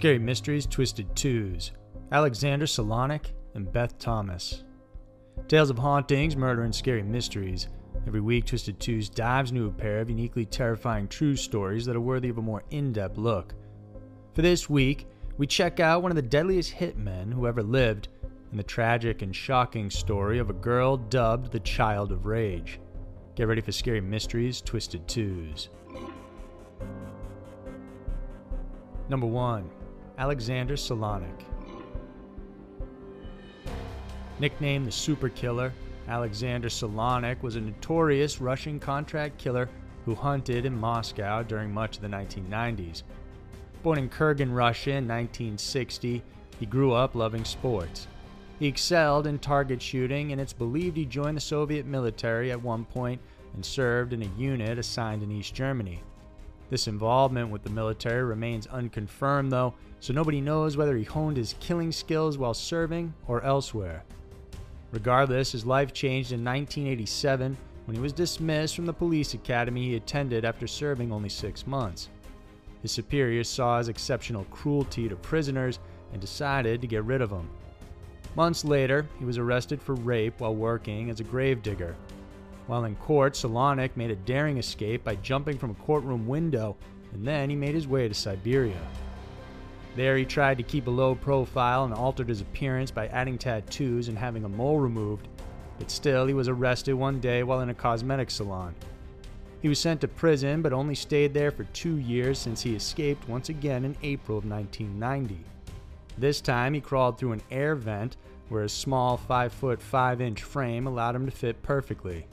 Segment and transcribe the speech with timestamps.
[0.00, 1.72] Scary Mysteries Twisted Twos,
[2.10, 4.64] Alexander Solonik and Beth Thomas.
[5.46, 7.68] Tales of hauntings, murder, and scary mysteries.
[8.06, 12.00] Every week, Twisted Twos dives into a pair of uniquely terrifying true stories that are
[12.00, 13.52] worthy of a more in depth look.
[14.32, 15.06] For this week,
[15.36, 18.08] we check out one of the deadliest hitmen who ever lived
[18.50, 22.80] and the tragic and shocking story of a girl dubbed the Child of Rage.
[23.34, 25.68] Get ready for Scary Mysteries Twisted Twos.
[29.10, 29.70] Number 1
[30.20, 31.44] Alexander Solonik.
[34.38, 35.72] Nicknamed the Super Killer,
[36.08, 39.70] Alexander Solonik was a notorious Russian contract killer
[40.04, 43.02] who hunted in Moscow during much of the 1990s.
[43.82, 46.22] Born in Kurgan, Russia in 1960,
[46.58, 48.06] he grew up loving sports.
[48.58, 52.84] He excelled in target shooting, and it's believed he joined the Soviet military at one
[52.84, 53.22] point
[53.54, 56.02] and served in a unit assigned in East Germany.
[56.70, 61.56] This involvement with the military remains unconfirmed, though, so nobody knows whether he honed his
[61.58, 64.04] killing skills while serving or elsewhere.
[64.92, 69.96] Regardless, his life changed in 1987 when he was dismissed from the police academy he
[69.96, 72.08] attended after serving only six months.
[72.82, 75.80] His superiors saw his exceptional cruelty to prisoners
[76.12, 77.48] and decided to get rid of him.
[78.36, 81.96] Months later, he was arrested for rape while working as a gravedigger.
[82.70, 86.76] While in court, Solonik made a daring escape by jumping from a courtroom window,
[87.12, 88.80] and then he made his way to Siberia.
[89.96, 94.06] There, he tried to keep a low profile and altered his appearance by adding tattoos
[94.06, 95.26] and having a mole removed,
[95.80, 98.72] but still, he was arrested one day while in a cosmetic salon.
[99.62, 103.28] He was sent to prison, but only stayed there for two years since he escaped
[103.28, 105.44] once again in April of 1990.
[106.18, 108.16] This time, he crawled through an air vent
[108.48, 112.28] where his small 5 foot 5 inch frame allowed him to fit perfectly.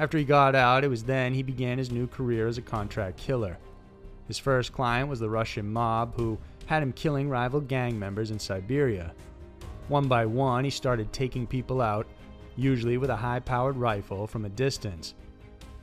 [0.00, 3.18] After he got out, it was then he began his new career as a contract
[3.18, 3.58] killer.
[4.28, 8.38] His first client was the Russian mob, who had him killing rival gang members in
[8.38, 9.12] Siberia.
[9.88, 12.06] One by one, he started taking people out,
[12.56, 15.12] usually with a high powered rifle, from a distance.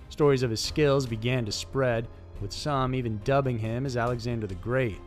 [0.10, 2.08] Stories of his skills began to spread,
[2.42, 5.00] with some even dubbing him as Alexander the Great.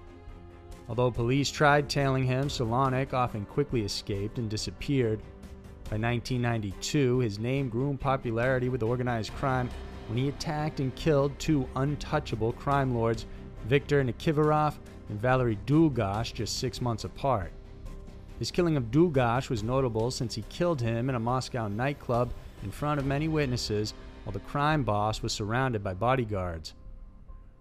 [0.89, 5.21] Although police tried tailing him, Solonik often quickly escaped and disappeared,
[5.91, 9.69] by 1992, his name grew in popularity with organized crime
[10.07, 13.27] when he attacked and killed two untouchable crime lords,
[13.67, 14.77] Viktor Nikiforov
[15.09, 17.51] and Valery Dulgash, just six months apart.
[18.39, 22.71] His killing of Dulgash was notable since he killed him in a Moscow nightclub in
[22.71, 26.75] front of many witnesses while the crime boss was surrounded by bodyguards.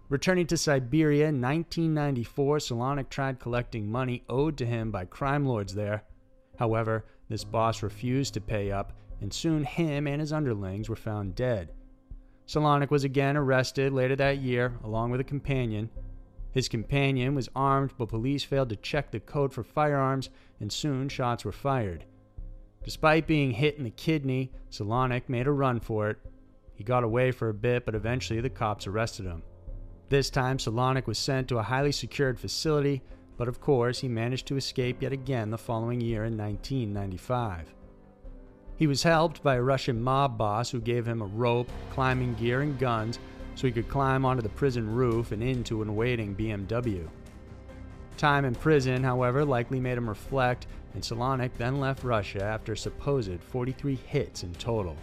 [0.08, 5.74] Returning to Siberia in 1994, Solonik tried collecting money owed to him by crime lords
[5.74, 6.04] there.
[6.60, 11.36] However, this boss refused to pay up, and soon him and his underlings were found
[11.36, 11.72] dead.
[12.46, 15.88] Solonik was again arrested later that year, along with a companion.
[16.50, 21.08] His companion was armed, but police failed to check the code for firearms, and soon
[21.08, 22.04] shots were fired.
[22.82, 26.18] Despite being hit in the kidney, Solonik made a run for it.
[26.74, 29.44] He got away for a bit, but eventually the cops arrested him.
[30.08, 33.02] This time, Solonik was sent to a highly secured facility
[33.40, 37.72] but of course he managed to escape yet again the following year in 1995.
[38.76, 42.60] He was helped by a Russian mob boss who gave him a rope, climbing gear,
[42.60, 43.18] and guns
[43.54, 47.08] so he could climb onto the prison roof and into an awaiting BMW.
[48.18, 53.42] Time in prison, however, likely made him reflect, and Solonik then left Russia after supposed
[53.42, 54.98] 43 hits in total.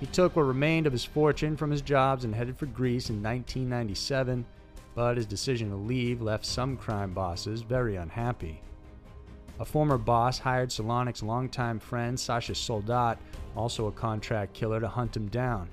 [0.00, 3.22] He took what remained of his fortune from his jobs and headed for Greece in
[3.22, 4.44] 1997
[4.94, 8.60] but his decision to leave left some crime bosses very unhappy.
[9.60, 13.18] A former boss hired Solonik's longtime friend Sasha Soldat,
[13.54, 15.68] also a contract killer, to hunt him down.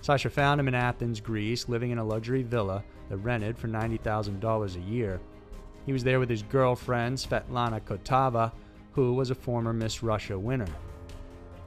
[0.00, 4.76] Sasha found him in Athens, Greece, living in a luxury villa that rented for $90,000
[4.76, 5.20] a year.
[5.86, 8.52] He was there with his girlfriend, Svetlana Kotova,
[8.92, 10.68] who was a former Miss Russia winner.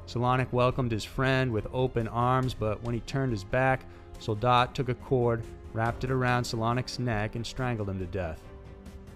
[0.05, 3.85] Solonik welcomed his friend with open arms, but when he turned his back,
[4.19, 5.43] Soldat took a cord
[5.77, 8.41] wrapped it around Solonik's neck, and strangled him to death.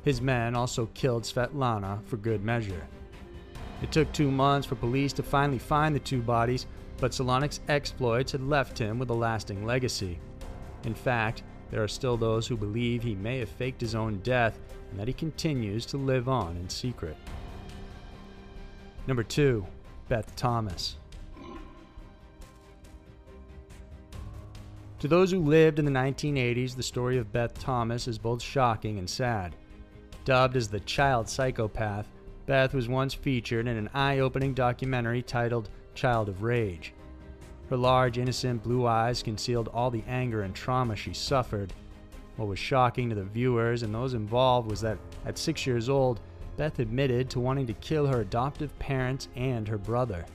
[0.03, 2.87] His men also killed Svetlana for good measure.
[3.81, 6.67] It took two months for police to finally find the two bodies,
[6.97, 10.19] but Solonik's exploits had left him with a lasting legacy.
[10.85, 14.59] In fact, there are still those who believe he may have faked his own death
[14.91, 17.17] and that he continues to live on in secret.
[19.07, 19.65] Number 2.
[20.09, 20.97] Beth Thomas.
[25.01, 28.99] To those who lived in the 1980s, the story of Beth Thomas is both shocking
[28.99, 29.55] and sad.
[30.25, 32.07] Dubbed as the child psychopath,
[32.45, 36.93] Beth was once featured in an eye opening documentary titled Child of Rage.
[37.71, 41.73] Her large, innocent blue eyes concealed all the anger and trauma she suffered.
[42.35, 46.19] What was shocking to the viewers and those involved was that at six years old,
[46.57, 50.27] Beth admitted to wanting to kill her adoptive parents and her brother.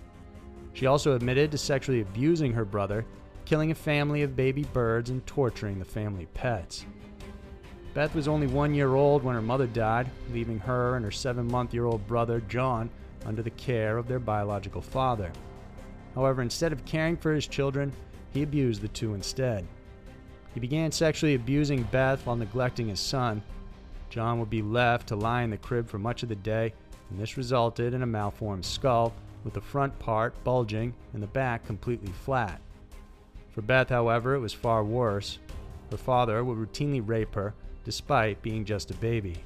[0.72, 3.06] She also admitted to sexually abusing her brother,
[3.46, 6.84] killing a family of baby birds, and torturing the family pets.
[7.94, 11.50] Beth was only one year old when her mother died, leaving her and her seven
[11.50, 12.90] month year old brother, John,
[13.25, 15.32] under the care of their biological father.
[16.14, 17.93] However, instead of caring for his children,
[18.32, 19.66] he abused the two instead.
[20.52, 23.42] He began sexually abusing Beth while neglecting his son.
[24.10, 26.72] John would be left to lie in the crib for much of the day,
[27.10, 29.14] and this resulted in a malformed skull,
[29.44, 32.60] with the front part bulging and the back completely flat.
[33.56, 35.38] For Beth, however, it was far worse.
[35.90, 37.54] Her father would routinely rape her,
[37.84, 39.38] despite being just a baby.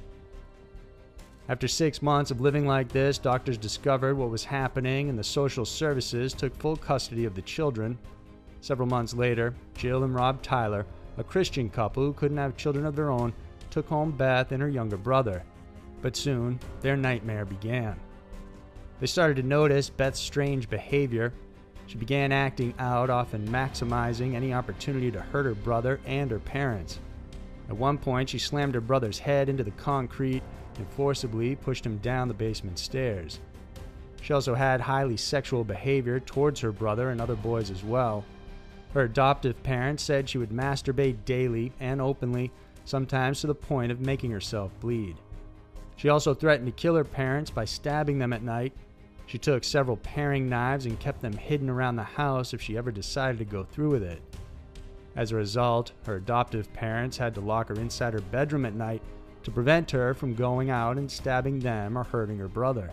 [1.47, 5.63] After six months of living like this, doctors discovered what was happening and the social
[5.63, 7.97] services took full custody of the children.
[8.59, 10.85] Several months later, Jill and Rob Tyler,
[11.17, 13.31] a Christian couple who couldn't have children of their own,
[13.69, 15.41] took home Beth and her younger brother.
[16.01, 17.97] But soon, their nightmare began.
[18.99, 21.31] They started to notice Beth's strange behavior.
[21.87, 26.99] She began acting out, often maximizing any opportunity to hurt her brother and her parents.
[27.69, 30.43] At one point, she slammed her brother's head into the concrete
[30.77, 33.39] and forcibly pushed him down the basement stairs.
[34.21, 38.23] She also had highly sexual behavior towards her brother and other boys as well.
[38.93, 42.51] Her adoptive parents said she would masturbate daily and openly,
[42.85, 45.15] sometimes to the point of making herself bleed.
[45.95, 48.73] She also threatened to kill her parents by stabbing them at night.
[49.31, 52.91] She took several paring knives and kept them hidden around the house if she ever
[52.91, 54.21] decided to go through with it.
[55.15, 59.01] As a result, her adoptive parents had to lock her inside her bedroom at night
[59.43, 62.91] to prevent her from going out and stabbing them or hurting her brother.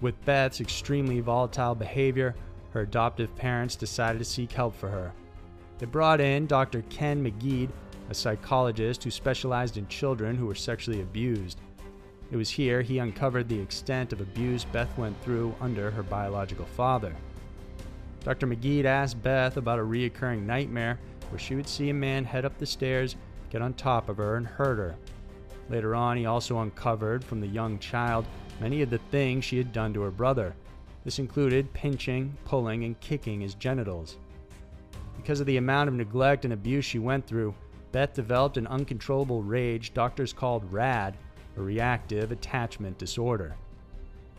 [0.00, 2.36] With Beth's extremely volatile behavior,
[2.70, 5.12] her adoptive parents decided to seek help for her.
[5.78, 6.82] They brought in Dr.
[6.82, 7.70] Ken Magid,
[8.08, 11.58] a psychologist who specialized in children who were sexually abused.
[12.30, 16.66] It was here he uncovered the extent of abuse Beth went through under her biological
[16.66, 17.14] father.
[18.24, 18.46] Dr.
[18.46, 20.98] Magid asked Beth about a reoccurring nightmare
[21.30, 23.16] where she would see a man head up the stairs,
[23.50, 24.94] get on top of her, and hurt her.
[25.68, 28.26] Later on, he also uncovered from the young child
[28.60, 30.54] many of the things she had done to her brother.
[31.04, 34.16] This included pinching, pulling, and kicking his genitals.
[35.16, 37.54] Because of the amount of neglect and abuse she went through,
[37.92, 41.16] Beth developed an uncontrollable rage doctors called RAD,
[41.62, 43.56] reactive attachment disorder.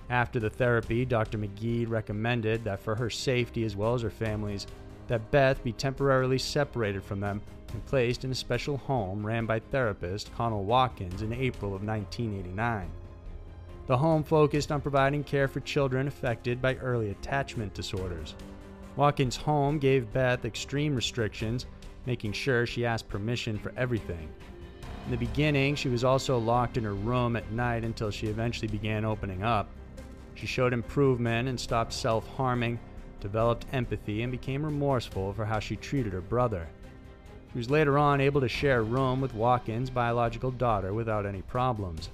[0.09, 1.37] After the therapy, Dr.
[1.37, 4.67] Magid recommended that for her safety as well as her family's,
[5.07, 7.41] that Beth be temporarily separated from them
[7.73, 12.89] and placed in a special home ran by therapist Connell Watkins in April of 1989.
[13.87, 18.33] The home focused on providing care for children affected by early attachment disorders.
[18.95, 21.65] Watkins' home gave Beth extreme restrictions,
[22.05, 24.29] making sure she asked permission for everything.
[25.05, 28.67] In the beginning, she was also locked in her room at night until she eventually
[28.67, 29.69] began opening up.
[30.33, 32.79] She showed improvement and stopped self harming,
[33.19, 36.67] developed empathy, and became remorseful for how she treated her brother.
[37.51, 41.43] She was later on able to share a room with Watkins' biological daughter without any
[41.43, 42.09] problems.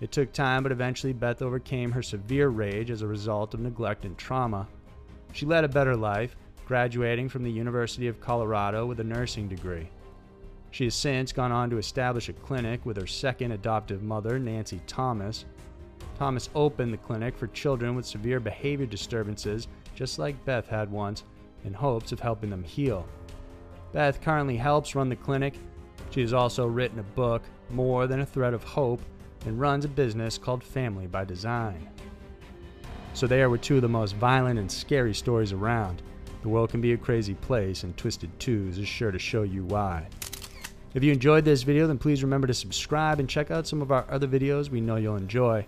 [0.00, 4.04] It took time, but eventually Beth overcame her severe rage as a result of neglect
[4.04, 4.66] and trauma.
[5.32, 9.88] She led a better life, graduating from the University of Colorado with a nursing degree.
[10.74, 14.80] She has since gone on to establish a clinic with her second adoptive mother, Nancy
[14.88, 15.44] Thomas,
[16.18, 21.22] Thomas opened the clinic for children with severe behavior disturbances, just like Beth had once,
[21.64, 23.06] in hopes of helping them heal.
[23.92, 25.54] Beth currently helps run the clinic.
[26.10, 29.00] She has also written a book, More Than a Thread of Hope,
[29.46, 31.88] and runs a business called Family by Design.
[33.12, 36.02] So, there were two of the most violent and scary stories around.
[36.42, 39.62] The world can be a crazy place, and Twisted Twos is sure to show you
[39.66, 40.08] why.
[40.94, 43.90] If you enjoyed this video, then please remember to subscribe and check out some of
[43.90, 45.66] our other videos we know you'll enjoy.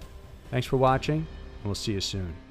[0.52, 2.45] Thanks for watching, and we'll see you soon.